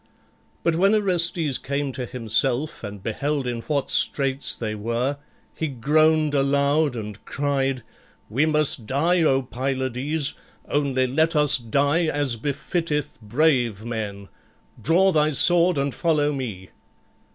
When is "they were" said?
4.55-5.17